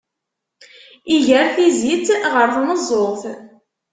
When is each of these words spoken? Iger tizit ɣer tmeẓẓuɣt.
Iger 1.15 1.47
tizit 1.55 2.07
ɣer 2.33 2.47
tmeẓẓuɣt. 2.55 3.23